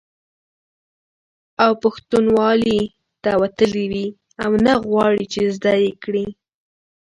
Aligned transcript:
او 1.63 1.71
پښتنوالي 1.83 2.79
نه 3.25 3.33
وتلي 3.41 3.85
وي 3.91 4.07
او 4.43 4.51
نه 4.65 4.73
غواړي، 4.85 5.25
چې 5.33 5.41
زده 5.55 5.73
یې 5.83 5.91
کړي 6.03 6.25